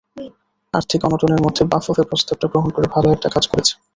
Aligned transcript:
আর্থিক 0.73 1.01
অনটনের 1.07 1.43
মধ্যে 1.45 1.63
বাফুফে 1.71 2.03
প্রস্তাবটা 2.09 2.47
গ্রহণ 2.51 2.69
করে 2.75 2.87
ভালো 2.95 3.07
একটা 3.11 3.29
কাজ 3.35 3.43
করেছে। 3.51 3.73